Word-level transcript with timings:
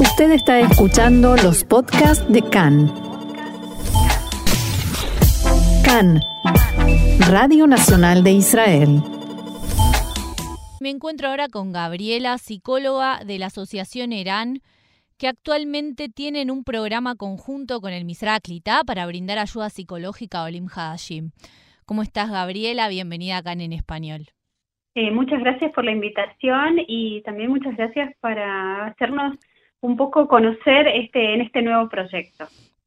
Usted 0.00 0.30
está 0.30 0.60
escuchando 0.60 1.34
los 1.34 1.64
podcasts 1.64 2.32
de 2.32 2.40
CAN. 2.40 2.86
CAN, 5.84 6.20
Radio 7.28 7.66
Nacional 7.66 8.22
de 8.22 8.30
Israel. 8.30 9.02
Me 10.80 10.90
encuentro 10.90 11.28
ahora 11.28 11.48
con 11.48 11.72
Gabriela, 11.72 12.38
psicóloga 12.38 13.24
de 13.26 13.40
la 13.40 13.46
Asociación 13.46 14.12
ERAN, 14.12 14.60
que 15.18 15.26
actualmente 15.26 16.08
tienen 16.08 16.52
un 16.52 16.62
programa 16.62 17.16
conjunto 17.16 17.80
con 17.80 17.92
el 17.92 18.04
Misra 18.04 18.38
Klita 18.38 18.82
para 18.86 19.04
brindar 19.04 19.38
ayuda 19.38 19.68
psicológica 19.68 20.38
a 20.38 20.44
Olim 20.44 20.68
Hadashim. 20.72 21.30
¿Cómo 21.86 22.02
estás, 22.02 22.30
Gabriela? 22.30 22.88
Bienvenida 22.88 23.38
acá 23.38 23.52
en 23.52 23.72
Español. 23.72 24.26
Eh, 24.94 25.10
muchas 25.10 25.40
gracias 25.40 25.72
por 25.72 25.84
la 25.84 25.90
invitación 25.90 26.76
y 26.86 27.20
también 27.22 27.50
muchas 27.50 27.76
gracias 27.76 28.14
para 28.20 28.86
hacernos 28.86 29.36
un 29.80 29.96
poco 29.96 30.28
conocer 30.28 30.88
este, 30.88 31.34
en 31.34 31.42
este 31.42 31.62
nuevo 31.62 31.88
proyecto. 31.88 32.46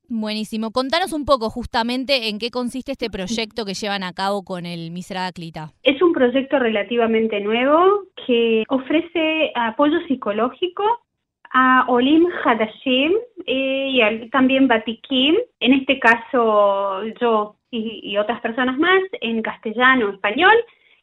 Buenísimo. 0.09 0.71
Contanos 0.71 1.13
un 1.13 1.23
poco 1.23 1.49
justamente 1.49 2.27
en 2.27 2.37
qué 2.37 2.51
consiste 2.51 2.91
este 2.91 3.09
proyecto 3.09 3.63
que 3.63 3.73
llevan 3.73 4.03
a 4.03 4.11
cabo 4.11 4.43
con 4.43 4.65
el 4.65 4.91
Misra 4.91 5.31
Klita. 5.31 5.71
Es 5.83 6.01
un 6.01 6.11
proyecto 6.11 6.59
relativamente 6.59 7.39
nuevo 7.39 8.03
que 8.27 8.65
ofrece 8.67 9.53
apoyo 9.55 9.99
psicológico 10.07 10.83
a 11.53 11.85
Olim 11.87 12.27
Hadashim 12.43 13.13
eh, 13.45 13.87
y 13.89 14.29
también 14.29 14.67
Batikim, 14.67 15.35
en 15.61 15.73
este 15.73 15.97
caso 15.99 17.03
yo 17.21 17.55
y, 17.71 18.17
otras 18.17 18.41
personas 18.41 18.77
más, 18.77 19.01
en 19.21 19.41
castellano, 19.41 20.09
español, 20.09 20.55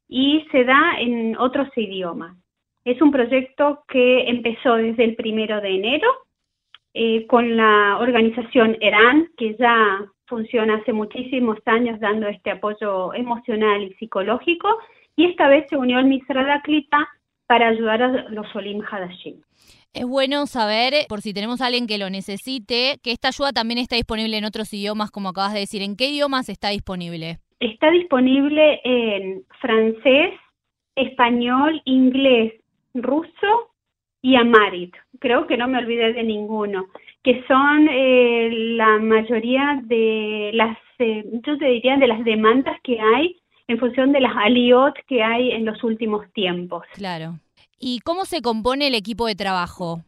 y 0.06 0.46
se 0.52 0.64
da 0.64 0.96
en 0.98 1.36
otros 1.38 1.68
idiomas. 1.76 2.36
Es 2.88 3.02
un 3.02 3.10
proyecto 3.10 3.84
que 3.86 4.30
empezó 4.30 4.76
desde 4.76 5.04
el 5.04 5.14
primero 5.14 5.60
de 5.60 5.76
enero 5.76 6.08
eh, 6.94 7.26
con 7.26 7.54
la 7.54 7.98
organización 8.00 8.78
ERAN, 8.80 9.28
que 9.36 9.56
ya 9.58 10.06
funciona 10.24 10.76
hace 10.76 10.94
muchísimos 10.94 11.58
años 11.66 12.00
dando 12.00 12.28
este 12.28 12.50
apoyo 12.50 13.12
emocional 13.12 13.82
y 13.82 13.92
psicológico, 13.96 14.78
y 15.16 15.26
esta 15.26 15.48
vez 15.48 15.66
se 15.68 15.76
unió 15.76 15.98
el 15.98 16.06
Misrada 16.06 16.62
Klita 16.62 17.06
para 17.46 17.68
ayudar 17.68 18.02
a 18.02 18.08
los 18.30 18.46
Olim 18.56 18.80
Hadashim. 18.80 19.42
Es 19.92 20.06
bueno 20.06 20.46
saber, 20.46 20.94
por 21.10 21.20
si 21.20 21.34
tenemos 21.34 21.60
a 21.60 21.66
alguien 21.66 21.86
que 21.86 21.98
lo 21.98 22.08
necesite, 22.08 23.00
que 23.02 23.12
esta 23.12 23.28
ayuda 23.28 23.52
también 23.52 23.80
está 23.80 23.96
disponible 23.96 24.38
en 24.38 24.46
otros 24.46 24.72
idiomas, 24.72 25.10
como 25.10 25.28
acabas 25.28 25.52
de 25.52 25.60
decir. 25.60 25.82
¿En 25.82 25.94
qué 25.94 26.08
idiomas 26.08 26.48
está 26.48 26.70
disponible? 26.70 27.36
Está 27.60 27.90
disponible 27.90 28.80
en 28.82 29.42
francés, 29.60 30.32
español, 30.96 31.82
inglés, 31.84 32.54
ruso 33.02 33.70
y 34.22 34.36
amarit. 34.36 34.94
Creo 35.20 35.46
que 35.46 35.56
no 35.56 35.68
me 35.68 35.78
olvidé 35.78 36.12
de 36.12 36.22
ninguno, 36.22 36.86
que 37.22 37.44
son 37.46 37.88
eh, 37.90 38.50
la 38.76 38.98
mayoría 38.98 39.80
de 39.84 40.50
las, 40.54 40.76
eh, 40.98 41.24
yo 41.46 41.56
te 41.58 41.66
diría, 41.66 41.96
de 41.96 42.08
las 42.08 42.24
demandas 42.24 42.76
que 42.82 43.00
hay 43.00 43.36
en 43.68 43.78
función 43.78 44.12
de 44.12 44.20
las 44.20 44.34
aliot 44.36 44.94
que 45.06 45.22
hay 45.22 45.52
en 45.52 45.64
los 45.64 45.82
últimos 45.84 46.30
tiempos. 46.32 46.84
Claro. 46.94 47.38
¿Y 47.78 48.00
cómo 48.00 48.24
se 48.24 48.42
compone 48.42 48.88
el 48.88 48.94
equipo 48.94 49.26
de 49.26 49.34
trabajo? 49.34 50.00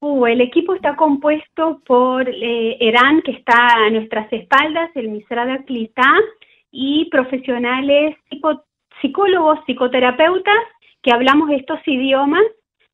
Uh, 0.00 0.26
el 0.26 0.40
equipo 0.40 0.74
está 0.74 0.94
compuesto 0.94 1.80
por 1.84 2.28
eh, 2.28 2.76
Eran, 2.80 3.22
que 3.22 3.32
está 3.32 3.74
a 3.74 3.90
nuestras 3.90 4.32
espaldas, 4.32 4.90
el 4.94 5.08
Misrada 5.08 5.64
Clitá, 5.64 6.12
y 6.70 7.08
profesionales 7.10 8.16
tipo 8.28 8.62
psicólogos, 9.00 9.58
psicoterapeutas, 9.66 10.62
que 11.08 11.14
hablamos 11.14 11.48
estos 11.52 11.80
idiomas, 11.86 12.42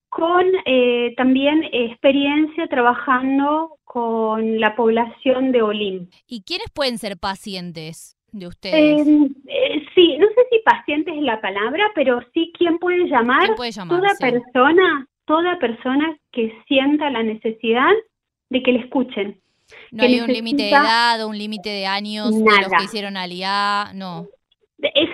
con 0.09 0.45
eh, 0.67 1.15
también 1.17 1.65
experiencia 1.73 2.69
trabajando 2.69 3.79
con 3.83 4.61
la 4.61 4.77
población 4.77 5.51
de 5.51 5.63
Olim. 5.63 6.09
¿Y 6.29 6.45
quiénes 6.45 6.71
pueden 6.73 6.99
ser 6.99 7.19
pacientes 7.19 8.17
de 8.31 8.47
ustedes? 8.47 9.05
Eh, 9.05 9.29
eh, 9.49 9.87
sí, 9.97 10.17
no 10.17 10.29
sé 10.29 10.43
si 10.49 10.61
paciente 10.65 11.11
es 11.11 11.23
la 11.23 11.41
palabra, 11.41 11.91
pero 11.97 12.21
sí 12.33 12.53
quién 12.57 12.79
puede 12.79 13.09
llamar. 13.09 13.49
toda 13.57 14.15
persona, 14.21 15.09
toda 15.25 15.59
persona 15.59 16.17
que 16.31 16.57
sienta 16.69 17.11
la 17.11 17.25
necesidad 17.25 17.91
de 18.49 18.63
que 18.63 18.75
le 18.75 18.79
escuchen. 18.79 19.41
No 19.91 20.05
hay 20.05 20.21
un 20.21 20.29
límite 20.29 20.63
de 20.63 20.71
edad 20.71 21.21
o 21.25 21.29
un 21.29 21.37
límite 21.37 21.71
de 21.71 21.87
años 21.87 22.31
de 22.31 22.45
los 22.45 22.71
que 22.79 22.85
hicieron 22.85 23.17
aliá, 23.17 23.91
no. 23.93 24.29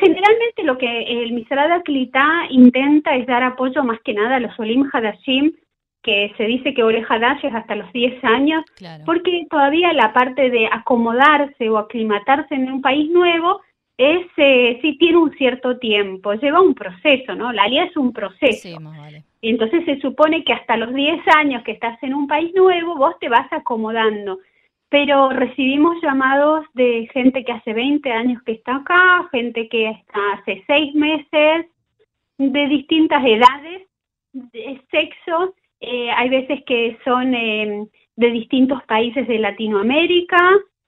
Generalmente 0.00 0.62
lo 0.64 0.78
que 0.78 1.02
el 1.02 1.32
Misrada 1.32 1.82
Klita 1.82 2.46
intenta 2.48 3.14
es 3.16 3.26
dar 3.26 3.42
apoyo 3.42 3.84
más 3.84 4.00
que 4.00 4.14
nada 4.14 4.36
a 4.36 4.40
los 4.40 4.58
Olim 4.58 4.88
Hadashim, 4.90 5.52
que 6.02 6.32
se 6.38 6.44
dice 6.44 6.72
que 6.72 6.82
Ole 6.82 7.04
Hadash 7.06 7.44
es 7.44 7.54
hasta 7.54 7.76
los 7.76 7.92
10 7.92 8.24
años, 8.24 8.64
porque 9.04 9.46
todavía 9.50 9.92
la 9.92 10.14
parte 10.14 10.48
de 10.48 10.66
acomodarse 10.72 11.68
o 11.68 11.76
aclimatarse 11.76 12.54
en 12.54 12.72
un 12.72 12.80
país 12.80 13.10
nuevo 13.10 13.60
es 13.98 14.26
eh, 14.38 14.78
sí 14.80 14.96
tiene 14.96 15.18
un 15.18 15.32
cierto 15.32 15.78
tiempo, 15.78 16.32
lleva 16.32 16.62
un 16.62 16.74
proceso, 16.74 17.34
¿no? 17.34 17.52
La 17.52 17.64
alía 17.64 17.84
es 17.84 17.96
un 17.98 18.14
proceso. 18.14 18.68
Sí, 18.68 18.74
vale. 18.80 19.24
Entonces 19.42 19.84
se 19.84 20.00
supone 20.00 20.42
que 20.42 20.54
hasta 20.54 20.78
los 20.78 20.94
10 20.94 21.20
años 21.36 21.62
que 21.64 21.72
estás 21.72 22.02
en 22.02 22.14
un 22.14 22.26
país 22.26 22.54
nuevo, 22.54 22.96
vos 22.96 23.14
te 23.20 23.28
vas 23.28 23.52
acomodando. 23.52 24.38
Pero 24.90 25.30
recibimos 25.30 25.96
llamados 26.02 26.66
de 26.74 27.08
gente 27.12 27.44
que 27.44 27.52
hace 27.52 27.72
20 27.72 28.10
años 28.10 28.42
que 28.42 28.52
está 28.52 28.76
acá, 28.76 29.28
gente 29.30 29.68
que 29.68 29.88
está 29.88 30.18
hace 30.34 30.62
6 30.66 30.94
meses, 30.94 31.66
de 32.38 32.66
distintas 32.68 33.22
edades, 33.24 33.88
de 34.32 34.82
sexo. 34.90 35.54
Eh, 35.80 36.10
hay 36.10 36.28
veces 36.28 36.60
que 36.66 36.98
son 37.04 37.34
eh, 37.34 37.86
de 38.16 38.30
distintos 38.30 38.82
países 38.84 39.26
de 39.28 39.38
Latinoamérica, 39.38 40.36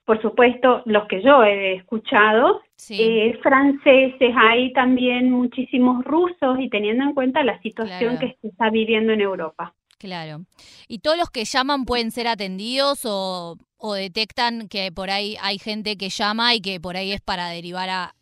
por 0.05 0.21
supuesto, 0.21 0.83
los 0.85 1.07
que 1.07 1.23
yo 1.23 1.45
he 1.45 1.75
escuchado, 1.75 2.61
eh, 2.91 3.39
franceses, 3.41 4.35
hay 4.37 4.73
también 4.73 5.31
muchísimos 5.31 6.05
rusos 6.05 6.59
y 6.59 6.69
teniendo 6.69 7.05
en 7.05 7.15
cuenta 7.15 7.45
la 7.45 7.61
situación 7.63 8.19
que 8.19 8.37
se 8.41 8.49
está 8.49 8.69
viviendo 8.69 9.13
en 9.13 9.21
Europa. 9.21 9.75
Claro. 9.99 10.41
¿Y 10.89 10.99
todos 10.99 11.17
los 11.17 11.31
que 11.31 11.45
llaman 11.45 11.85
pueden 11.85 12.11
ser 12.11 12.27
atendidos 12.27 13.03
o, 13.05 13.57
detectan 13.91 14.69
que 14.69 14.93
por 14.93 15.11
ahí 15.11 15.37
hay 15.43 15.59
gente 15.59 15.97
que 15.97 16.09
llama 16.09 16.55
y 16.55 16.61
que 16.61 16.79
por 16.81 16.97
ahí 16.97 17.13
es 17.13 17.21
para 17.21 17.49
derivar 17.49 17.89
a, 17.91 18.15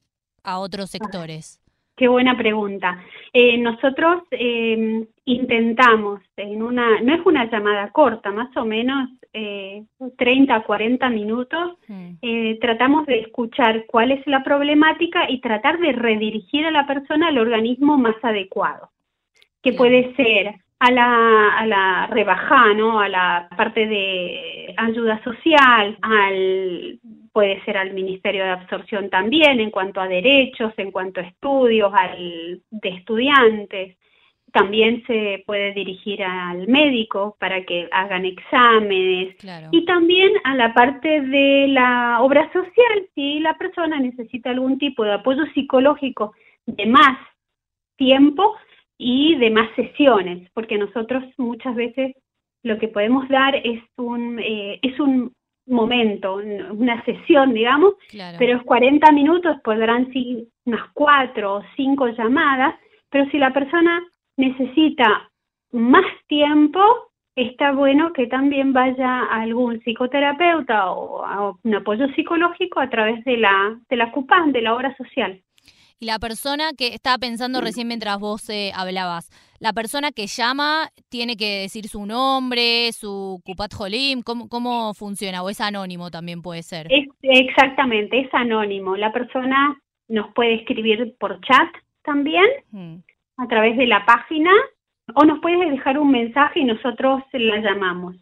otros 0.59 0.91
sectores? 0.91 1.61
Qué 1.97 2.09
buena 2.09 2.37
pregunta. 2.37 2.99
Eh, 3.33 3.59
nosotros 3.59 4.23
eh, 4.31 5.07
intentamos 5.27 6.21
en 6.37 6.63
una, 6.63 7.01
no 7.03 7.15
es 7.15 7.21
una 7.27 7.49
llamada 7.51 7.91
corta, 7.91 8.33
más 8.33 8.57
o 8.57 8.65
menos 8.65 9.11
eh, 9.33 9.85
30 10.19 10.65
40 10.65 11.09
minutos, 11.11 11.79
mm. 11.87 12.11
eh, 12.21 12.59
tratamos 12.61 13.07
de 13.07 13.21
escuchar 13.21 13.87
cuál 13.87 14.11
es 14.11 14.27
la 14.27 14.43
problemática 14.43 15.31
y 15.31 15.41
tratar 15.41 15.79
de 15.79 15.93
redirigir 15.93 16.67
a 16.67 16.73
la 16.73 16.85
persona 16.87 17.29
al 17.29 17.39
organismo 17.39 17.97
más 17.97 18.17
adecuado, 18.23 18.91
que 19.63 19.73
puede 19.73 20.15
ser 20.17 20.57
a 20.81 20.91
la, 20.91 21.59
a 21.59 21.67
la 21.67 22.07
rebaja, 22.07 22.73
¿no? 22.75 23.01
a 23.01 23.09
la 23.09 23.49
parte 23.57 23.87
de 23.87 24.75
ayuda 24.79 25.23
social, 25.23 25.99
al 26.01 26.99
puede 27.33 27.63
ser 27.65 27.77
al 27.77 27.93
Ministerio 27.93 28.43
de 28.43 28.51
Absorción 28.51 29.09
también 29.09 29.61
en 29.61 29.71
cuanto 29.71 30.01
a 30.01 30.09
derechos, 30.09 30.73
en 30.79 30.91
cuanto 30.91 31.21
a 31.21 31.25
estudios, 31.25 31.93
al 31.95 32.63
de 32.71 32.89
estudiantes, 32.89 33.97
también 34.53 35.05
se 35.07 35.45
puede 35.47 35.73
dirigir 35.73 36.25
al 36.25 36.67
médico 36.67 37.37
para 37.39 37.63
que 37.65 37.89
hagan 37.93 38.25
exámenes. 38.25 39.37
Y 39.71 39.85
también 39.85 40.33
a 40.45 40.57
la 40.57 40.75
parte 40.75 41.21
de 41.21 41.69
la 41.69 42.19
obra 42.21 42.51
social, 42.53 43.07
si 43.15 43.39
la 43.41 43.57
persona 43.57 44.01
necesita 44.01 44.51
algún 44.51 44.79
tipo 44.79 45.05
de 45.05 45.13
apoyo 45.13 45.45
psicológico 45.55 46.35
de 46.67 46.87
más 46.87 47.19
tiempo 47.97 48.57
y 49.03 49.35
de 49.37 49.49
más 49.49 49.75
sesiones, 49.77 50.51
porque 50.53 50.77
nosotros 50.77 51.25
muchas 51.39 51.75
veces 51.75 52.15
lo 52.63 52.79
que 52.79 52.89
podemos 52.89 53.27
dar 53.31 53.57
es 53.57 53.83
un, 53.97 54.39
eh, 54.39 54.79
es 54.83 55.01
un 55.01 55.33
momento, 55.67 56.35
una 56.35 57.03
sesión, 57.07 57.55
digamos, 57.55 57.95
pero 58.39 58.59
es 58.59 58.63
40 58.65 59.11
minutos, 59.13 59.57
podrán 59.65 60.13
ser 60.13 60.45
unas 60.67 60.91
cuatro 60.93 61.55
o 61.55 61.63
cinco 61.77 62.09
llamadas, 62.09 62.75
pero 63.09 63.25
si 63.31 63.39
la 63.39 63.55
persona 63.55 64.03
necesita 64.37 65.31
más 65.73 66.05
tiempo, 66.27 66.83
está 67.37 67.73
bueno 67.73 68.13
que 68.13 68.27
también 68.27 68.75
vaya 68.75 69.21
a 69.23 69.41
algún 69.41 69.81
psicoterapeuta 69.81 70.91
o 70.91 71.25
a 71.25 71.55
un 71.65 71.75
apoyo 71.75 72.07
psicológico 72.09 72.81
a 72.81 72.91
través 72.91 73.25
de 73.25 73.39
la, 73.39 73.79
de 73.89 73.97
la 73.97 74.13
CUPAN, 74.13 74.53
de 74.53 74.61
la 74.61 74.75
obra 74.75 74.95
social. 74.97 75.41
Y 76.01 76.07
la 76.07 76.19
persona 76.19 76.71
que 76.77 76.89
estaba 76.89 77.19
pensando 77.19 77.61
recién 77.61 77.87
mientras 77.87 78.19
vos 78.19 78.49
eh, 78.51 78.73
hablabas, 78.75 79.31
la 79.61 79.73
persona 79.73 80.11
que 80.11 80.27
llama 80.27 80.89
tiene 81.11 81.37
que 81.37 81.61
decir 81.61 81.87
su 81.87 82.07
nombre, 82.07 82.91
su 82.93 83.41
Cupat 83.45 83.75
Jolim, 83.75 84.23
¿cómo, 84.23 84.49
¿cómo 84.49 84.95
funciona? 84.95 85.43
¿O 85.43 85.51
es 85.51 85.61
anónimo 85.61 86.11
también 86.11 86.41
puede 86.43 86.63
ser? 86.63 86.89
exactamente, 87.23 88.21
es 88.21 88.33
anónimo. 88.33 88.97
La 88.97 89.13
persona 89.13 89.79
nos 90.09 90.33
puede 90.35 90.55
escribir 90.55 91.15
por 91.21 91.41
chat 91.43 91.69
también. 92.03 92.47
Hmm 92.73 92.97
a 93.41 93.49
través 93.49 93.77
de 93.77 93.87
la 93.87 94.05
página 94.05 94.51
o 95.15 95.25
nos 95.25 95.41
puedes 95.41 95.71
dejar 95.71 95.99
un 95.99 96.11
mensaje 96.11 96.61
y 96.61 96.65
nosotros 96.65 97.23
la 97.33 97.59
llamamos. 97.59 98.17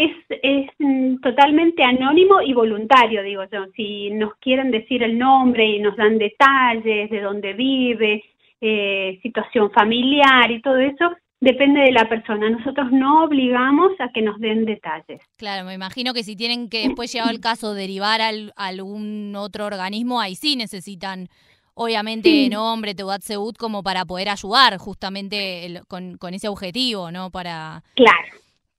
Es, 0.00 0.12
es 0.42 0.70
mm, 0.78 1.16
totalmente 1.20 1.82
anónimo 1.84 2.40
y 2.40 2.54
voluntario, 2.54 3.22
digo 3.22 3.42
yo. 3.52 3.66
Si 3.76 4.10
nos 4.10 4.34
quieren 4.36 4.70
decir 4.70 5.02
el 5.02 5.18
nombre 5.18 5.66
y 5.66 5.78
nos 5.78 5.94
dan 5.96 6.16
detalles 6.16 7.10
de 7.10 7.20
dónde 7.20 7.52
vive, 7.52 8.24
eh, 8.62 9.18
situación 9.22 9.70
familiar 9.72 10.50
y 10.50 10.62
todo 10.62 10.78
eso, 10.78 11.10
depende 11.38 11.80
de 11.80 11.92
la 11.92 12.08
persona. 12.08 12.48
Nosotros 12.48 12.90
no 12.92 13.24
obligamos 13.24 13.92
a 14.00 14.10
que 14.12 14.22
nos 14.22 14.38
den 14.38 14.64
detalles. 14.64 15.20
Claro, 15.36 15.66
me 15.66 15.74
imagino 15.74 16.14
que 16.14 16.22
si 16.22 16.34
tienen 16.34 16.70
que 16.70 16.88
después 16.88 17.12
llevar 17.12 17.30
el 17.30 17.40
caso 17.40 17.74
derivar 17.74 18.22
al, 18.22 18.54
a 18.56 18.68
algún 18.68 19.34
otro 19.36 19.66
organismo, 19.66 20.18
ahí 20.18 20.34
sí 20.34 20.56
necesitan 20.56 21.28
obviamente 21.74 22.48
nombre, 22.48 22.94
Teudat 22.94 23.20
Seud, 23.20 23.54
como 23.56 23.82
para 23.82 24.06
poder 24.06 24.30
ayudar 24.30 24.78
justamente 24.78 25.82
con, 25.88 26.16
con, 26.16 26.32
ese 26.32 26.48
objetivo, 26.48 27.10
¿no? 27.10 27.30
Para... 27.30 27.82
Claro, 27.94 28.28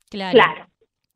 claro. 0.09 0.33
claro. 0.33 0.70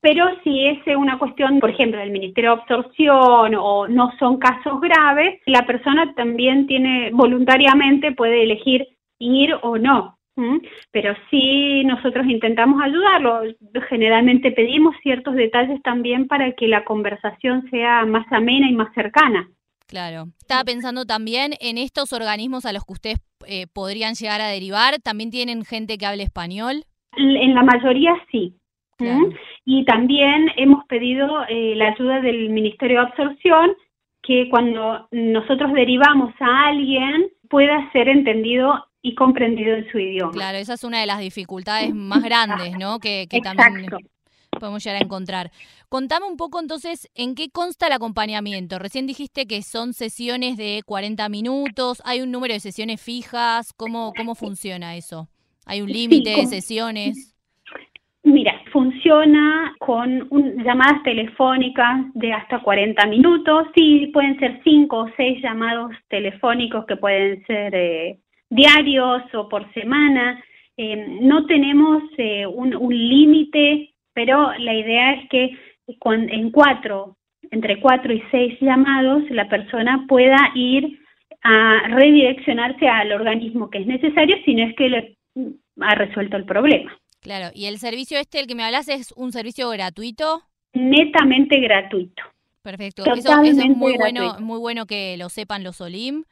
Pero 0.06 0.24
si 0.44 0.68
es 0.68 0.78
una 0.96 1.18
cuestión, 1.18 1.60
por 1.60 1.72
ejemplo, 1.72 2.00
del 2.00 2.12
Ministerio 2.12 2.52
de 2.52 2.62
Absorción 2.62 3.56
o 3.56 3.88
no 3.88 4.12
son 4.20 4.38
casos 4.38 4.80
graves, 4.80 5.42
la 5.48 5.66
persona 5.66 6.14
también 6.14 6.68
tiene 6.68 7.10
voluntariamente 7.12 8.12
puede 8.12 8.44
elegir 8.44 8.88
ir 9.18 9.56
o 9.64 9.80
no. 9.80 10.20
Pero 10.92 11.16
sí 11.32 11.84
nosotros 11.86 12.28
intentamos 12.28 12.84
ayudarlo. 12.84 13.42
Generalmente 13.90 14.52
pedimos 14.52 14.96
ciertos 15.02 15.34
detalles 15.34 15.82
también 15.82 16.28
para 16.28 16.52
que 16.52 16.68
la 16.68 16.86
conversación 16.86 17.68
sea 17.72 18.06
más 18.06 18.32
amena 18.32 18.70
y 18.70 18.74
más 18.74 18.94
cercana. 18.94 19.50
Claro. 19.88 20.26
Estaba 20.40 20.64
pensando 20.66 21.06
también 21.06 21.54
en 21.62 21.80
estos 21.80 22.14
organismos 22.14 22.68
a 22.68 22.74
los 22.74 22.86
que 22.86 22.94
ustedes 22.94 23.18
eh, 23.48 23.66
podrían 23.74 24.14
llegar 24.14 24.40
a 24.42 24.50
derivar. 24.50 25.02
¿También 25.02 25.32
tienen 25.32 25.66
gente 25.66 25.98
que 25.98 26.06
hable 26.06 26.22
español? 26.22 26.84
En 27.18 27.56
la 27.56 27.64
mayoría 27.64 28.14
sí. 28.32 28.54
Y 29.66 29.86
también 29.86 30.50
hemos 30.58 30.86
pedido 30.86 31.44
eh, 31.50 31.74
la 31.76 31.90
ayuda 31.90 32.22
del 32.22 32.50
Ministerio 32.50 33.02
de 33.02 33.08
Absorción, 33.08 33.72
que 34.22 34.48
cuando 34.50 35.08
nosotros 35.12 35.74
derivamos 35.74 36.34
a 36.40 36.68
alguien 36.68 37.28
pueda 37.50 37.92
ser 37.92 38.08
entendido 38.08 38.86
y 39.02 39.14
comprendido 39.14 39.76
en 39.76 39.92
su 39.92 40.00
idioma. 40.00 40.32
Claro, 40.32 40.58
esa 40.58 40.74
es 40.74 40.84
una 40.84 41.00
de 41.00 41.06
las 41.06 41.20
dificultades 41.20 41.94
más 41.94 42.24
grandes, 42.24 42.76
¿no? 42.78 43.00
Que, 43.00 43.28
que 43.30 43.40
también 43.40 43.86
podemos 44.60 44.84
llegar 44.84 45.02
a 45.02 45.06
encontrar. 45.06 45.52
Contame 45.90 46.26
un 46.26 46.38
poco 46.38 46.60
entonces 46.60 47.10
en 47.14 47.36
qué 47.36 47.50
consta 47.50 47.88
el 47.88 47.94
acompañamiento. 47.94 48.80
Recién 48.80 49.06
dijiste 49.06 49.46
que 49.46 49.62
son 49.62 49.94
sesiones 49.94 50.58
de 50.58 50.82
40 50.86 51.30
minutos, 51.30 52.02
hay 52.06 52.22
un 52.22 52.32
número 52.32 52.54
de 52.54 52.60
sesiones 52.60 53.02
fijas, 53.02 53.74
¿cómo, 53.74 54.14
cómo 54.16 54.34
funciona 54.36 54.96
eso? 54.96 55.30
¿Hay 55.66 55.82
un 55.82 55.92
límite 55.92 56.32
de 56.32 56.46
sesiones? 56.48 57.36
Mira, 58.24 58.60
funciona 58.76 59.74
con 59.80 60.28
llamadas 60.62 61.02
telefónicas 61.04 62.08
de 62.14 62.34
hasta 62.34 62.60
40 62.60 63.06
minutos, 63.06 63.68
sí, 63.74 64.10
pueden 64.12 64.38
ser 64.38 64.60
5 64.66 64.98
o 64.98 65.10
6 65.16 65.42
llamados 65.42 65.94
telefónicos 66.10 66.86
que 66.86 66.98
pueden 66.98 67.42
ser 67.46 67.74
eh, 67.74 68.20
diarios 68.50 69.24
o 69.34 69.48
por 69.48 69.72
semana. 69.74 70.44
Eh, 70.76 71.20
no 71.22 71.46
tenemos 71.46 72.04
eh, 72.18 72.46
un, 72.46 72.72
límite, 72.90 73.94
pero 74.14 74.52
la 74.60 74.74
idea 74.74 75.14
es 75.14 75.30
que 75.30 75.58
en 75.88 76.52
cuatro, 76.52 77.16
entre 77.52 77.80
cuatro 77.80 78.12
y 78.12 78.22
seis 78.30 78.60
llamados, 78.60 79.24
la 79.30 79.48
persona 79.48 80.04
pueda 80.06 80.52
ir 80.54 81.00
a 81.44 81.88
redireccionarse 81.92 82.90
al 82.90 83.14
organismo 83.14 83.70
que 83.70 83.78
es 83.78 83.88
necesario, 83.88 84.36
si 84.44 84.54
no 84.54 84.64
es 84.68 84.76
que 84.76 84.90
le 84.90 85.18
ha 85.80 85.96
resuelto 85.96 86.36
el 86.36 86.44
problema. 86.44 86.92
Claro, 87.26 87.50
y 87.56 87.66
el 87.66 87.80
servicio 87.80 88.20
este, 88.20 88.40
el 88.40 88.46
que 88.46 88.54
me 88.54 88.64
hablas, 88.64 88.88
es 88.88 89.12
un 89.14 89.32
servicio 89.32 89.68
gratuito. 89.70 90.44
Netamente 90.74 91.60
gratuito. 91.60 92.22
Perfecto, 92.62 93.04
eso, 93.04 93.42
es 93.42 93.56
muy 93.56 93.98
bueno, 93.98 94.38
muy 94.40 94.60
bueno 94.60 94.86
que 94.86 95.18
lo 95.18 95.30
sepan 95.30 95.64
los 95.64 95.82
OLIM. 95.82 96.26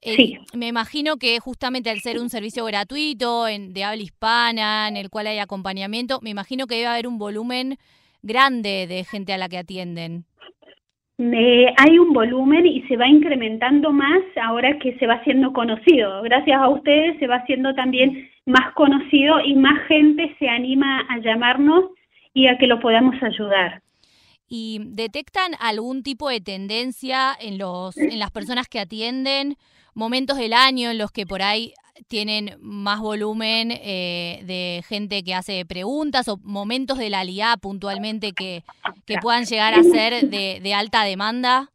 Eh, 0.00 0.38
me 0.54 0.68
imagino 0.68 1.16
que 1.16 1.40
justamente 1.40 1.90
al 1.90 1.98
ser 1.98 2.20
un 2.20 2.30
servicio 2.30 2.64
gratuito 2.64 3.48
en, 3.48 3.72
de 3.72 3.82
habla 3.82 4.00
hispana, 4.00 4.86
en 4.86 4.96
el 4.96 5.10
cual 5.10 5.26
hay 5.26 5.40
acompañamiento, 5.40 6.20
me 6.22 6.30
imagino 6.30 6.68
que 6.68 6.76
debe 6.76 6.86
haber 6.86 7.08
un 7.08 7.18
volumen 7.18 7.78
grande 8.22 8.86
de 8.86 9.02
gente 9.02 9.32
a 9.32 9.38
la 9.38 9.48
que 9.48 9.58
atienden. 9.58 10.24
Hay 11.76 11.98
un 11.98 12.12
volumen 12.12 12.66
y 12.66 12.82
se 12.82 12.96
va 12.96 13.06
incrementando 13.08 13.92
más 13.92 14.22
ahora 14.42 14.78
que 14.78 14.96
se 14.98 15.06
va 15.06 15.14
haciendo 15.14 15.52
conocido. 15.52 16.22
Gracias 16.22 16.60
a 16.60 16.68
ustedes 16.68 17.18
se 17.18 17.26
va 17.26 17.36
haciendo 17.36 17.74
también 17.74 18.28
más 18.46 18.72
conocido 18.74 19.40
y 19.44 19.54
más 19.54 19.86
gente 19.86 20.34
se 20.38 20.48
anima 20.48 21.06
a 21.08 21.18
llamarnos 21.18 21.84
y 22.34 22.46
a 22.46 22.58
que 22.58 22.66
lo 22.66 22.80
podamos 22.80 23.14
ayudar. 23.22 23.82
¿Y 24.48 24.80
detectan 24.84 25.52
algún 25.60 26.02
tipo 26.02 26.28
de 26.28 26.40
tendencia 26.40 27.32
en, 27.40 27.58
los, 27.58 27.96
en 27.96 28.18
las 28.18 28.30
personas 28.30 28.68
que 28.68 28.80
atienden? 28.80 29.56
momentos 29.94 30.38
del 30.38 30.52
año 30.52 30.90
en 30.90 30.98
los 30.98 31.10
que 31.10 31.26
por 31.26 31.42
ahí 31.42 31.74
tienen 32.08 32.50
más 32.60 33.00
volumen 33.00 33.70
eh, 33.72 34.40
de 34.44 34.82
gente 34.88 35.22
que 35.22 35.34
hace 35.34 35.64
preguntas 35.66 36.28
o 36.28 36.38
momentos 36.42 36.98
de 36.98 37.10
la 37.10 37.24
LIA 37.24 37.56
puntualmente 37.60 38.32
que, 38.32 38.62
que 39.06 39.16
puedan 39.20 39.44
llegar 39.44 39.74
a 39.74 39.82
ser 39.82 40.28
de, 40.28 40.74
alta 40.74 41.04
demanda? 41.04 41.68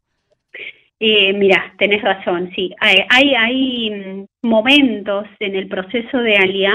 Eh, 1.00 1.32
mira, 1.32 1.74
tenés 1.78 2.02
razón, 2.02 2.50
sí. 2.56 2.74
Hay, 2.80 2.96
hay, 3.08 3.34
hay, 3.34 3.90
mm, 3.90 4.24
momentos 4.42 5.26
en 5.38 5.54
el 5.54 5.68
proceso 5.68 6.18
de 6.18 6.36
ALIA 6.36 6.74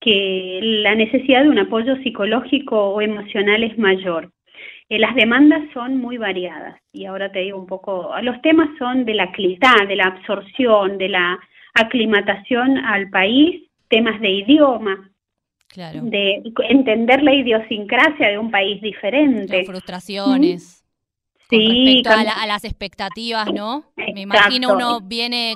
que 0.00 0.60
la 0.62 0.94
necesidad 0.94 1.42
de 1.42 1.50
un 1.50 1.58
apoyo 1.58 1.96
psicológico 2.02 2.90
o 2.90 3.00
emocional 3.00 3.62
es 3.64 3.76
mayor. 3.78 4.30
Eh, 4.88 4.98
las 4.98 5.14
demandas 5.14 5.62
son 5.72 5.96
muy 5.96 6.18
variadas 6.18 6.78
y 6.92 7.06
ahora 7.06 7.32
te 7.32 7.40
digo 7.40 7.58
un 7.58 7.66
poco, 7.66 8.10
los 8.22 8.40
temas 8.42 8.68
son 8.78 9.04
de 9.06 9.14
la 9.14 9.32
clitá, 9.32 9.74
de 9.88 9.96
la 9.96 10.04
absorción, 10.04 10.98
de 10.98 11.08
la 11.08 11.38
aclimatación 11.74 12.78
al 12.78 13.10
país, 13.10 13.68
temas 13.88 14.20
de 14.20 14.30
idioma, 14.30 15.10
de 15.76 16.42
entender 16.68 17.22
la 17.22 17.34
idiosincrasia 17.34 18.28
de 18.28 18.38
un 18.38 18.50
país 18.50 18.80
diferente. 18.80 19.58
Las 19.58 19.66
frustraciones. 19.66 20.84
Sí, 21.50 22.02
respecto 22.02 22.10
a, 22.10 22.46
las 22.46 22.64
expectativas, 22.64 23.52
¿no? 23.52 23.84
Me 23.96 24.22
imagino 24.22 24.72
uno 24.72 25.00
viene 25.00 25.54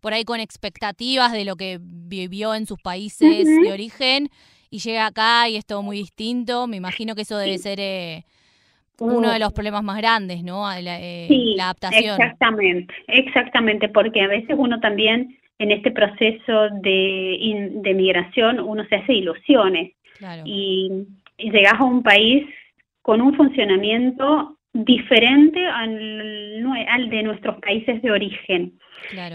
por 0.00 0.12
ahí 0.12 0.24
con 0.24 0.40
expectativas 0.40 1.32
de 1.32 1.44
lo 1.44 1.56
que 1.56 1.78
vivió 1.80 2.54
en 2.54 2.66
sus 2.66 2.80
países 2.80 3.46
de 3.46 3.72
origen 3.72 4.28
y 4.70 4.78
llega 4.78 5.06
acá 5.06 5.48
y 5.48 5.56
es 5.56 5.64
todo 5.64 5.82
muy 5.82 5.98
distinto. 5.98 6.66
Me 6.66 6.76
imagino 6.76 7.14
que 7.14 7.22
eso 7.22 7.38
debe 7.38 7.58
ser 7.58 7.80
eh, 7.80 8.24
uno 8.98 9.30
de 9.30 9.38
los 9.38 9.52
problemas 9.52 9.82
más 9.82 9.96
grandes, 9.96 10.42
¿no? 10.42 10.62
La, 10.80 11.00
eh, 11.00 11.28
la 11.56 11.64
adaptación. 11.64 12.20
Exactamente, 12.20 12.94
exactamente, 13.08 13.88
porque 13.88 14.20
a 14.22 14.28
veces 14.28 14.56
uno 14.58 14.78
también 14.80 15.39
en 15.60 15.70
este 15.70 15.90
proceso 15.90 16.70
de, 16.80 17.70
de 17.84 17.94
migración 17.94 18.60
uno 18.60 18.84
se 18.86 18.96
hace 18.96 19.12
ilusiones. 19.12 19.92
Y, 20.44 21.06
llegas 21.38 21.80
a 21.80 21.84
un 21.84 22.02
país 22.02 22.46
con 23.00 23.22
un 23.22 23.34
funcionamiento 23.34 24.58
diferente 24.74 25.64
al, 25.66 26.62
al 26.86 27.08
de 27.08 27.22
nuestros 27.22 27.56
países 27.60 28.02
de 28.02 28.10
origen. 28.10 28.72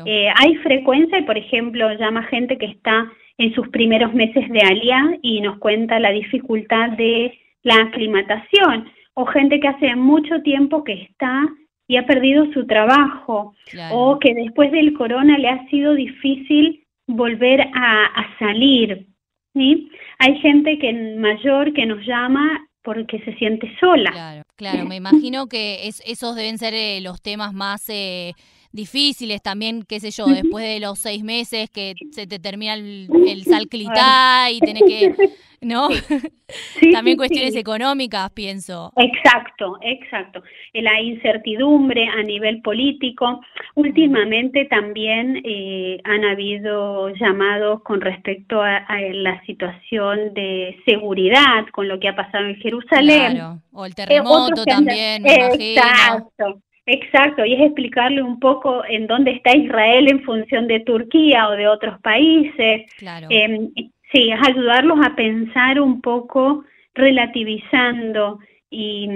Eh, 0.05 0.27
hay 0.35 0.55
frecuencia 0.57 1.17
y, 1.17 1.23
por 1.23 1.35
ejemplo, 1.35 1.91
llama 1.93 2.21
gente 2.23 2.59
que 2.59 2.67
está 2.67 3.11
en 3.39 3.55
sus 3.55 3.67
primeros 3.69 4.13
meses 4.13 4.47
de 4.49 4.59
alia 4.59 5.17
y 5.23 5.41
nos 5.41 5.57
cuenta 5.57 5.99
la 5.99 6.11
dificultad 6.11 6.91
de 6.91 7.35
la 7.63 7.75
aclimatación 7.75 8.87
o 9.15 9.25
gente 9.25 9.59
que 9.59 9.67
hace 9.67 9.95
mucho 9.95 10.43
tiempo 10.43 10.83
que 10.83 10.93
está 10.93 11.41
y 11.87 11.97
ha 11.97 12.05
perdido 12.05 12.51
su 12.53 12.65
trabajo 12.65 13.53
o 13.91 14.19
que 14.19 14.33
después 14.33 14.71
del 14.71 14.93
corona 14.93 15.37
le 15.37 15.49
ha 15.49 15.67
sido 15.69 15.93
difícil 15.93 16.83
volver 17.07 17.61
a, 17.61 18.35
salir. 18.39 19.07
¿sí? 19.53 19.89
Hay 20.19 20.39
gente 20.39 20.77
que 20.79 20.91
mayor 21.17 21.73
que 21.73 21.85
nos 21.85 22.05
llama 22.05 22.67
porque 22.83 23.19
se 23.19 23.33
siente 23.35 23.71
sola. 23.79 24.11
Claro, 24.11 24.43
claro. 24.55 24.85
me 24.85 24.95
imagino 24.95 25.47
que 25.47 25.87
es, 25.87 26.01
esos 26.05 26.35
deben 26.35 26.57
ser 26.57 26.73
eh, 26.73 27.01
los 27.01 27.21
temas 27.21 27.53
más 27.53 27.87
eh, 27.89 28.33
difíciles 28.75 29.41
también, 29.41 29.83
qué 29.87 29.99
sé 29.99 30.11
yo, 30.11 30.25
después 30.25 30.65
de 30.65 30.79
los 30.79 30.99
seis 30.99 31.23
meses 31.23 31.69
que 31.69 31.95
se 32.11 32.27
te 32.27 32.39
termina 32.39 32.73
el, 32.75 33.07
el 33.27 33.43
salclitá 33.43 34.51
y 34.51 34.59
tenés 34.59 34.83
que 34.83 35.15
¿no? 35.65 35.89
También 36.93 37.17
cuestiones 37.17 37.55
económicas, 37.55 38.29
pienso. 38.31 38.93
Exacto, 38.97 39.77
exacto. 39.81 40.43
La 40.73 41.01
incertidumbre 41.01 42.07
a 42.07 42.21
nivel 42.23 42.61
político. 42.61 43.41
Últimamente 43.73 44.65
también 44.65 45.41
eh, 45.43 45.99
han 46.03 46.23
habido 46.23 47.09
llamados 47.09 47.81
con 47.83 47.99
respecto 48.01 48.61
a, 48.61 48.85
la 49.13 49.43
situación 49.45 50.33
de 50.33 50.77
seguridad, 50.85 51.65
con 51.71 51.87
lo 51.87 51.99
que 51.99 52.09
ha 52.09 52.15
pasado 52.15 52.45
en 52.45 52.55
Jerusalén. 52.57 53.33
Claro, 53.33 53.59
o 53.71 53.85
el 53.85 53.91
eh, 53.91 53.95
terremoto 53.95 54.63
también, 54.65 55.25
Exacto. 55.25 56.61
Exacto, 56.85 57.43
y 57.45 57.53
es 57.53 57.61
explicarle 57.61 58.21
un 58.21 58.39
poco 58.39 58.83
en 58.85 59.07
dónde 59.07 59.31
está 59.31 59.55
Israel 59.55 60.07
en 60.07 60.21
función 60.23 60.67
de 60.67 60.81
Turquía 60.81 61.49
o 61.49 61.51
de 61.53 61.67
otros 61.67 61.99
países. 62.01 62.91
Claro. 62.97 63.27
Em, 63.29 63.71
sí, 64.11 64.31
es 64.31 64.47
ayudarlos 64.47 64.99
a 65.03 65.15
pensar 65.15 65.81
un 65.81 66.01
poco 66.01 66.63
relativizando 66.93 68.39
y, 68.69 69.09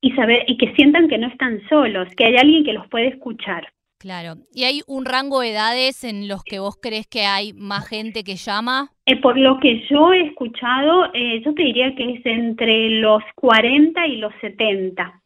y 0.00 0.12
saber 0.12 0.44
y 0.46 0.58
que 0.58 0.74
sientan 0.74 1.08
que 1.08 1.18
no 1.18 1.28
están 1.28 1.60
solos, 1.68 2.08
que 2.16 2.26
hay 2.26 2.36
alguien 2.36 2.64
que 2.64 2.74
los 2.74 2.86
puede 2.88 3.08
escuchar. 3.08 3.68
Claro. 3.98 4.34
¿Y 4.52 4.64
hay 4.64 4.82
un 4.86 5.06
rango 5.06 5.40
de 5.40 5.52
edades 5.52 6.04
en 6.04 6.28
los 6.28 6.44
que 6.44 6.58
vos 6.58 6.76
crees 6.76 7.06
que 7.06 7.22
hay 7.22 7.54
más 7.54 7.88
gente 7.88 8.22
que 8.22 8.36
llama? 8.36 8.90
Eh, 9.06 9.16
por 9.16 9.38
lo 9.38 9.58
que 9.60 9.82
yo 9.88 10.12
he 10.12 10.26
escuchado, 10.26 11.06
eh, 11.14 11.40
yo 11.42 11.54
te 11.54 11.62
diría 11.62 11.94
que 11.94 12.12
es 12.12 12.26
entre 12.26 12.90
los 13.00 13.22
40 13.36 14.06
y 14.08 14.16
los 14.16 14.30
70. 14.42 15.22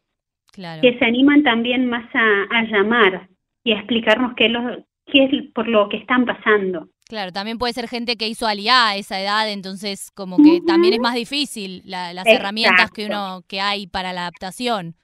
Claro. 0.58 0.82
Que 0.82 0.98
se 0.98 1.04
animan 1.04 1.44
también 1.44 1.88
más 1.88 2.04
a, 2.12 2.64
llamar 2.64 3.28
y 3.62 3.74
a 3.74 3.76
explicarnos 3.76 4.32
qué, 4.34 4.48
lo, 4.48 4.60
qué 5.06 5.22
es 5.26 5.52
por 5.54 5.68
lo 5.68 5.88
que 5.88 5.98
están 5.98 6.26
pasando. 6.26 6.88
Claro, 7.08 7.30
también 7.30 7.58
puede 7.58 7.74
ser 7.74 7.86
gente 7.86 8.16
que 8.16 8.26
hizo 8.26 8.44
aliá 8.44 8.88
a 8.88 8.96
esa 8.96 9.20
edad, 9.20 9.48
entonces 9.48 10.10
como 10.10 10.36
que 10.36 10.60
también 10.66 10.94
es 10.94 11.00
más 11.00 11.14
difícil 11.14 11.82
las 11.84 12.26
herramientas 12.26 12.90
que 12.90 13.06
uno 13.06 13.42
que 13.48 13.60
hay 13.60 13.86
para 13.86 14.12
la 14.12 14.22
adaptación. 14.22 14.96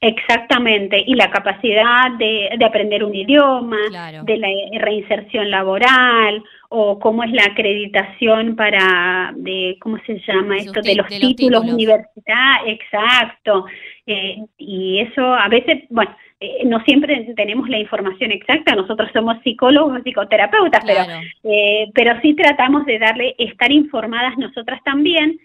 Exactamente, 0.00 1.04
y 1.06 1.14
la 1.16 1.30
capacidad 1.30 2.10
de, 2.18 2.48
de 2.58 2.64
aprender 2.64 3.04
un 3.04 3.14
idioma, 3.14 3.76
de 4.22 4.38
la 4.38 4.48
reinserción 4.80 5.50
laboral, 5.50 6.42
o 6.74 6.98
cómo 6.98 7.22
es 7.22 7.30
la 7.30 7.44
acreditación 7.44 8.56
para, 8.56 9.32
de 9.36 9.76
¿cómo 9.80 9.98
se 10.04 10.20
llama 10.26 10.56
esto? 10.56 10.82
De 10.82 10.96
los, 10.96 11.06
títulos, 11.08 11.62
universitarios, 11.62 12.80
exacto. 12.80 13.66
Eh, 14.06 14.38
y 14.58 14.98
eso 14.98 15.22
a 15.22 15.48
veces, 15.48 15.84
bueno, 15.88 16.14
eh, 16.40 16.64
no 16.66 16.80
siempre 16.84 17.32
tenemos 17.36 17.68
la 17.68 17.78
información 17.78 18.32
exacta, 18.32 18.74
nosotros 18.74 19.08
somos 19.12 19.36
psicólogos, 19.44 20.02
psicoterapeutas, 20.02 20.84
pero, 20.84 21.04
eh, 21.44 21.90
pero 21.94 22.20
sí 22.20 22.34
tratamos 22.34 22.84
de 22.86 22.98
darle, 22.98 23.36
estar 23.38 23.70
informadas 23.70 24.36
nosotras 24.36 24.80
también 24.84 25.38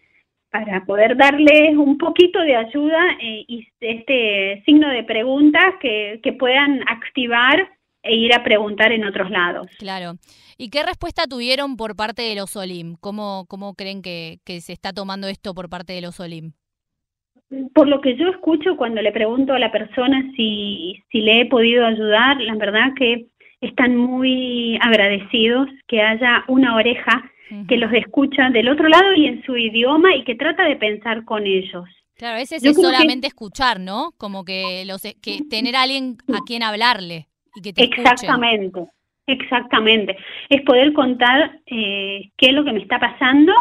para 0.50 0.84
poder 0.86 1.16
darles 1.16 1.78
un 1.78 2.00
poquito 2.00 2.42
de 2.42 2.56
ayuda 2.56 3.18
eh, 3.22 3.46
y 3.48 3.68
este 3.80 4.64
signo 4.66 4.90
de 4.90 5.04
preguntas 5.04 5.76
que, 5.80 6.20
que 6.24 6.34
puedan 6.34 6.82
activar 6.90 7.70
e 8.04 8.16
ir 8.16 8.34
a 8.34 8.44
preguntar 8.44 8.92
en 8.92 9.06
otros 9.06 9.30
lados. 9.30 9.68
Claro. 9.78 10.14
¿Y 10.58 10.70
qué 10.70 10.84
respuesta 10.84 11.24
tuvieron 11.28 11.78
por 11.78 11.96
parte 11.96 12.22
de 12.22 12.36
los 12.36 12.56
OLIM? 12.56 12.96
¿Cómo, 13.00 13.46
cómo 13.48 13.74
creen 13.76 14.02
que, 14.02 14.40
que 14.46 14.62
se 14.62 14.74
está 14.74 14.94
tomando 14.94 15.28
esto 15.28 15.54
por 15.54 15.70
parte 15.70 15.94
de 15.94 16.02
los 16.02 16.20
OLIM? 16.20 16.54
Por 17.74 17.88
lo 17.88 18.00
que 18.02 18.16
yo 18.16 18.30
escucho 18.30 18.78
cuando 18.78 19.02
le 19.02 19.12
pregunto 19.12 19.54
a 19.54 19.60
la 19.60 19.72
persona 19.72 20.22
si, 20.36 21.02
si 21.12 21.22
le 21.22 21.42
he 21.42 21.46
podido 21.46 21.86
ayudar, 21.86 22.40
la 22.42 22.56
verdad 22.56 22.94
que 22.96 23.28
están 23.62 23.98
muy 23.98 24.78
agradecidos 24.82 25.68
que 25.88 26.02
haya 26.02 26.44
una 26.48 26.76
oreja 26.76 27.32
que 27.68 27.78
los 27.78 27.92
escucha 27.94 28.50
del 28.52 28.70
otro 28.70 28.88
lado 28.88 29.16
y 29.16 29.26
en 29.26 29.44
su 29.44 29.58
idioma 29.58 30.16
y 30.16 30.24
que 30.24 30.36
trata 30.36 30.66
de 30.66 30.76
pensar 30.76 31.26
con 31.26 31.48
ellos. 31.48 31.86
Claro, 32.16 32.38
ese 32.38 32.58
es 32.58 32.76
solamente 32.76 33.26
escuchar, 33.26 33.80
¿no? 33.80 34.12
Como 34.18 34.46
que 34.46 34.84
los 34.86 35.02
que 35.02 35.40
tener 35.50 35.76
a 35.76 35.84
alguien 35.84 36.18
a 36.32 36.42
quien 36.46 36.62
hablarle 36.62 37.29
y 37.60 37.62
que 37.62 37.74
te 37.74 37.84
Exactamente, 37.84 38.88
exactamente. 39.28 40.18
Es 40.50 40.62
poder 40.64 40.94
contar 40.94 41.60
eh, 41.66 42.32
qué 42.38 42.48
es 42.48 42.54
lo 42.54 42.64
que 42.64 42.74
me 42.74 42.82
está 42.82 43.00
pasando 43.00 43.54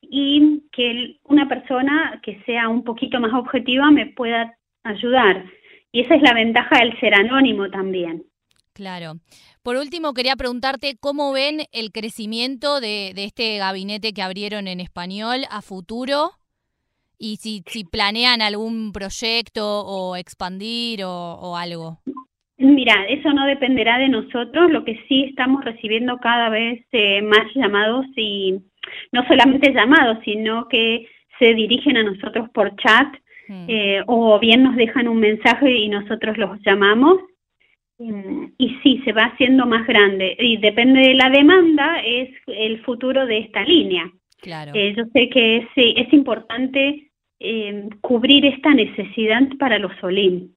y 0.00 0.62
que 0.72 1.16
una 1.24 1.48
persona 1.48 2.20
que 2.22 2.42
sea 2.44 2.68
un 2.68 2.84
poquito 2.84 3.20
más 3.20 3.32
objetiva 3.32 3.90
me 3.90 4.06
pueda 4.06 4.56
ayudar. 4.84 5.44
Y 5.92 6.00
esa 6.00 6.14
es 6.14 6.22
la 6.22 6.34
ventaja 6.34 6.78
del 6.78 6.98
ser 7.00 7.14
anónimo 7.14 7.70
también. 7.70 8.24
Claro. 8.72 9.14
Por 9.62 9.76
último, 9.76 10.14
quería 10.14 10.36
preguntarte 10.36 10.96
cómo 10.98 11.32
ven 11.32 11.62
el 11.72 11.90
crecimiento 11.90 12.80
de, 12.80 13.12
este 13.16 13.58
gabinete 13.58 14.12
que 14.12 14.22
abrieron 14.22 14.68
en 14.68 14.80
español 14.80 15.44
a 15.50 15.62
futuro 15.62 16.30
y 17.18 17.36
si, 17.36 17.64
si 17.66 17.84
planean 17.84 18.40
algún 18.40 18.92
proyecto 18.92 19.80
o 19.84 20.14
expandir 20.16 21.02
o, 21.04 21.56
algo. 21.56 21.98
Mira, 22.58 23.04
eso 23.08 23.32
no 23.32 23.46
dependerá 23.46 23.98
de 23.98 24.08
nosotros, 24.08 24.70
lo 24.70 24.84
que 24.84 25.00
sí 25.08 25.24
estamos 25.24 25.64
recibiendo 25.64 26.18
cada 26.18 26.48
vez 26.48 26.84
eh, 26.92 27.22
más 27.22 27.46
llamados 27.54 28.06
y 28.16 28.58
no 29.12 29.24
solamente 29.26 29.72
llamados, 29.72 30.18
sino 30.24 30.66
que 30.68 31.06
se 31.38 31.54
dirigen 31.54 31.96
a 31.96 32.02
nosotros 32.02 32.50
por 32.50 32.74
chat 32.76 33.14
hmm. 33.48 33.64
eh, 33.68 34.02
o 34.06 34.38
bien 34.40 34.64
nos 34.64 34.74
dejan 34.74 35.06
un 35.06 35.20
mensaje 35.20 35.70
y 35.70 35.88
nosotros 35.88 36.36
los 36.36 36.58
llamamos 36.64 37.20
y 38.00 38.76
sí, 38.82 39.02
se 39.04 39.12
va 39.12 39.24
haciendo 39.24 39.66
más 39.66 39.86
grande. 39.86 40.36
Y 40.38 40.56
depende 40.58 41.00
de 41.00 41.14
la 41.14 41.30
demanda, 41.30 42.00
es 42.04 42.30
el 42.46 42.80
futuro 42.84 43.26
de 43.26 43.38
esta 43.38 43.64
línea. 43.64 44.10
Claro. 44.40 44.72
Eh, 44.74 44.94
yo 44.96 45.04
sé 45.12 45.28
que 45.28 45.56
es, 45.58 45.66
es 45.74 46.12
importante 46.12 47.10
eh, 47.40 47.88
cubrir 48.00 48.46
esta 48.46 48.72
necesidad 48.72 49.42
para 49.58 49.78
los 49.78 49.92
Olim. 50.02 50.54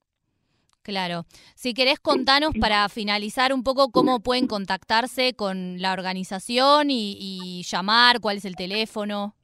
Claro. 0.83 1.25
Si 1.55 1.73
querés 1.73 1.99
contanos 1.99 2.53
para 2.59 2.89
finalizar 2.89 3.53
un 3.53 3.63
poco 3.63 3.91
cómo 3.91 4.21
pueden 4.21 4.47
contactarse 4.47 5.33
con 5.35 5.79
la 5.79 5.93
organización 5.93 6.87
y, 6.89 7.61
llamar, 7.63 8.19
cuál 8.19 8.37
es 8.37 8.45
el 8.45 8.55
teléfono. 8.55 9.35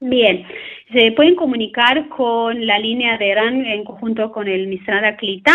Bien, 0.00 0.46
se 0.92 1.12
pueden 1.12 1.36
comunicar 1.36 2.08
con 2.08 2.66
la 2.66 2.78
línea 2.78 3.18
de 3.18 3.34
RAN 3.34 3.64
en 3.66 3.84
conjunto 3.84 4.32
con 4.32 4.48
el 4.48 4.66
Misrada 4.66 5.16
Clita 5.16 5.54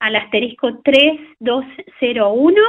al 0.00 0.16
asterisco 0.16 0.80
3201. 0.82 2.60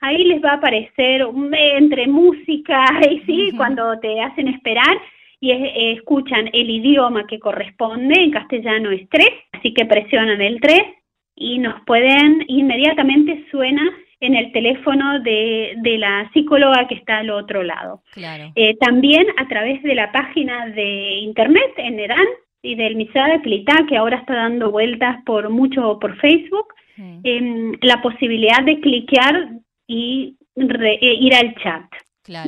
Ahí 0.00 0.24
les 0.24 0.42
va 0.42 0.52
a 0.52 0.54
aparecer 0.54 1.26
entre 1.52 2.06
música 2.06 2.84
y 3.10 3.20
sí, 3.26 3.52
cuando 3.56 3.98
te 3.98 4.20
hacen 4.20 4.48
esperar 4.48 5.00
y 5.40 5.50
escuchan 5.96 6.48
el 6.52 6.70
idioma 6.70 7.26
que 7.26 7.40
corresponde, 7.40 8.14
en 8.14 8.30
castellano 8.30 8.90
es 8.90 9.08
3, 9.08 9.28
así 9.52 9.74
que 9.74 9.86
presionan 9.86 10.40
el 10.40 10.60
3 10.60 10.99
y 11.40 11.58
nos 11.58 11.82
pueden, 11.86 12.44
inmediatamente 12.46 13.44
suena 13.50 13.82
en 14.20 14.36
el 14.36 14.52
teléfono 14.52 15.18
de, 15.20 15.74
de 15.78 15.98
la 15.98 16.30
psicóloga 16.32 16.86
que 16.86 16.94
está 16.94 17.18
al 17.18 17.30
otro 17.30 17.64
lado. 17.64 18.02
Claro. 18.12 18.52
Eh, 18.54 18.76
también 18.76 19.26
a 19.38 19.48
través 19.48 19.82
de 19.82 19.96
la 19.96 20.12
página 20.12 20.68
de 20.68 21.16
internet 21.18 21.72
en 21.78 21.98
ERAN 21.98 22.26
y 22.62 22.76
del 22.76 22.94
Misada 22.94 23.40
Clitá, 23.40 23.86
que 23.88 23.96
ahora 23.96 24.18
está 24.18 24.34
dando 24.34 24.70
vueltas 24.70 25.16
por 25.24 25.48
mucho 25.50 25.98
por 25.98 26.16
Facebook, 26.18 26.74
Em, 27.22 27.72
la 27.80 28.02
posibilidad 28.02 28.62
de 28.64 28.80
cliquear 28.80 29.48
y 29.86 30.36
eh, 30.56 30.98
ir 31.00 31.34
al 31.34 31.54
chat. 31.56 31.84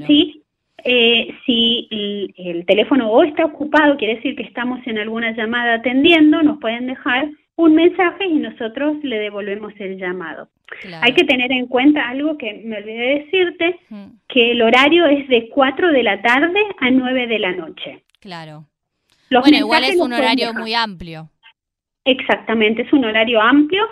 ¿sí? 0.07 0.43
Eh, 0.85 1.35
si 1.47 1.89
el, 2.37 2.67
teléfono 2.67 3.11
o 3.11 3.23
está 3.23 3.45
ocupado, 3.45 3.97
quiere 3.97 4.17
decir 4.17 4.37
que 4.37 4.43
estamos 4.43 4.81
en 4.87 4.99
alguna 4.99 5.33
llamada 5.33 5.75
atendiendo, 5.75 6.43
nos 6.43 6.59
pueden 6.59 6.87
dejar 6.87 7.29
un 7.57 7.75
mensaje 7.75 8.27
y 8.27 8.39
nosotros 8.39 8.97
le 9.03 9.19
devolvemos 9.19 9.73
el 9.79 9.99
llamado. 9.99 10.49
Hay 11.03 11.13
que 11.13 11.25
tener 11.25 11.53
en 11.53 11.67
cuenta 11.67 12.09
algo 12.09 12.39
que 12.39 12.63
me 12.65 12.79
olvidé 12.79 13.25
decirte, 13.25 13.79
que 14.29 14.53
el 14.53 14.63
horario 14.63 15.07
es 15.07 15.29
de 15.29 15.49
4 15.51 15.93
de 15.93 16.03
la 16.03 16.23
tarde 16.23 16.61
a 16.79 16.91
9 16.91 17.27
de 17.27 17.39
la 17.39 17.53
noche. 17.53 18.05
Claro. 18.21 18.67
bueno, 19.31 19.57
igual 19.57 19.85
es 19.85 19.97
un 19.97 20.13
horario 20.13 20.55
muy 20.55 20.75
amplio. 20.75 21.29
Exactamente, 22.05 22.83
es 22.83 22.93
un 22.93 23.05
horario 23.05 23.41
amplio 23.41 23.87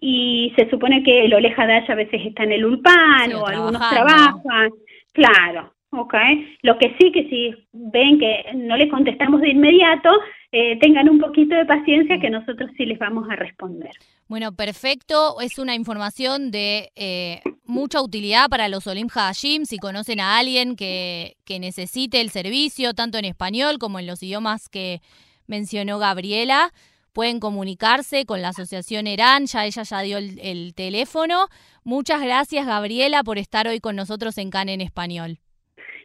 y 0.00 0.52
se 0.56 0.68
supone 0.68 1.02
que 1.04 1.26
el 1.26 1.34
Oleja 1.34 1.66
Dash 1.66 1.90
a 1.90 1.94
veces 1.94 2.20
está 2.24 2.42
en 2.42 2.52
el 2.52 2.64
Ulpan 2.64 3.32
o 3.34 3.46
algunos 3.46 3.88
trabajan. 3.88 4.70
Claro, 5.12 5.74
ok. 5.90 6.14
Lo 6.62 6.76
que 6.78 6.96
sí, 6.98 7.12
que 7.12 7.28
si 7.28 7.54
ven 7.72 8.18
que 8.18 8.46
no 8.54 8.76
le 8.76 8.88
contestamos 8.88 9.40
de 9.42 9.50
inmediato, 9.50 10.10
eh, 10.52 10.78
tengan 10.80 11.08
un 11.08 11.18
poquito 11.18 11.54
de 11.54 11.64
paciencia 11.64 12.20
que 12.20 12.28
nosotros 12.28 12.70
sí 12.76 12.84
les 12.84 12.98
vamos 12.98 13.28
a 13.30 13.36
responder. 13.36 13.90
Bueno, 14.28 14.52
perfecto. 14.52 15.40
Es 15.40 15.58
una 15.58 15.74
información 15.74 16.50
de 16.50 16.90
eh, 16.94 17.40
mucha 17.64 18.02
utilidad 18.02 18.48
para 18.50 18.68
los 18.68 18.86
Olim 18.86 19.08
Hashim. 19.08 19.64
Si 19.64 19.78
conocen 19.78 20.20
a 20.20 20.38
alguien 20.38 20.76
que, 20.76 21.36
que 21.46 21.58
necesite 21.58 22.20
el 22.20 22.28
servicio, 22.28 22.92
tanto 22.92 23.16
en 23.16 23.24
español 23.24 23.78
como 23.78 23.98
en 23.98 24.06
los 24.06 24.22
idiomas 24.22 24.68
que 24.68 25.00
mencionó 25.46 25.98
Gabriela, 25.98 26.70
pueden 27.12 27.40
comunicarse 27.40 28.24
con 28.26 28.42
la 28.42 28.48
asociación 28.48 29.06
ERAN, 29.06 29.46
ya 29.46 29.64
ella 29.64 29.82
ya 29.82 30.00
dio 30.00 30.18
el, 30.18 30.74
teléfono. 30.74 31.46
Muchas 31.84 32.22
gracias 32.22 32.66
Gabriela 32.66 33.22
por 33.24 33.38
estar 33.38 33.66
hoy 33.66 33.80
con 33.80 33.96
nosotros 33.96 34.38
en 34.38 34.50
CAN 34.50 34.68
en 34.68 34.80
español. 34.80 35.38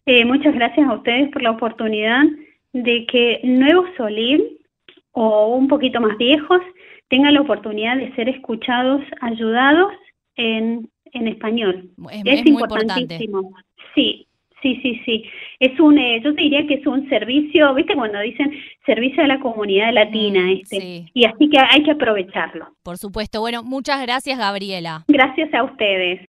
Eh, 0.06 0.24
muchas 0.24 0.54
gracias 0.54 0.88
a 0.88 0.94
ustedes 0.94 1.30
por 1.32 1.42
la 1.42 1.50
oportunidad 1.50 2.22
de 2.72 3.06
que 3.06 3.40
nuevos 3.44 3.86
Solim 3.96 4.42
o 5.12 5.56
un 5.56 5.68
poquito 5.68 6.00
más 6.00 6.16
viejos 6.18 6.60
tengan 7.08 7.34
la 7.34 7.40
oportunidad 7.40 7.96
de 7.96 8.14
ser 8.14 8.28
escuchados, 8.28 9.02
ayudados 9.20 9.92
en, 10.36 10.88
en 11.12 11.28
español. 11.28 11.90
Es, 12.24 12.46
importantísimo. 12.46 13.52
Sí, 13.94 14.28
Sí, 14.62 14.76
sí, 14.82 15.00
sí. 15.04 15.24
Es 15.60 15.78
un, 15.78 15.98
eh, 15.98 16.20
yo 16.22 16.34
te 16.34 16.42
diría 16.42 16.66
que 16.66 16.74
es 16.74 16.86
un 16.86 17.08
servicio, 17.08 17.74
¿viste? 17.74 17.94
Cuando 17.94 18.18
dicen 18.20 18.52
servicio 18.84 19.22
a 19.22 19.28
la 19.28 19.38
comunidad 19.38 19.92
latina, 19.92 20.40
mm, 20.40 20.50
este. 20.50 21.04
Y 21.14 21.24
así 21.24 21.48
que 21.48 21.58
hay 21.58 21.82
que 21.84 21.92
aprovecharlo. 21.92 22.66
Por 22.82 22.98
supuesto. 22.98 23.40
Bueno, 23.40 23.62
muchas 23.62 24.02
gracias, 24.02 24.38
Gabriela. 24.38 25.04
Gracias 25.06 25.54
a 25.54 25.62
ustedes. 25.62 26.26